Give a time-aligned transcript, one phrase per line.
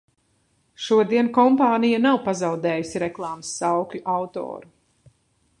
[0.85, 4.77] Šodien kompānija nav pazaudējusi reklāmas saukļu autoru.